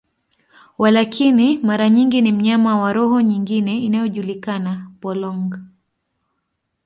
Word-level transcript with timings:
Walakini, 0.77 1.57
mara 1.57 1.89
nyingi 1.89 2.21
ni 2.21 2.31
mnyama 2.31 2.79
wa 2.79 2.93
roho 2.93 3.21
nyingine 3.21 3.77
inayojulikana, 3.79 4.91
polong. 5.01 5.59